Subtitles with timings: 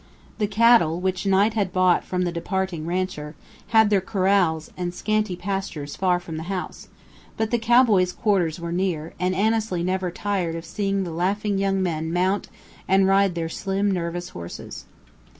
[0.39, 3.35] The cattle, which Knight had bought from the departing rancher,
[3.67, 6.87] had their corrals and scanty pastures far from the house,
[7.37, 11.83] but the cowboys' quarters were near, and Annesley never tired of seeing the laughing young
[11.83, 12.47] men mount
[12.87, 14.85] and ride their slim, nervous horses.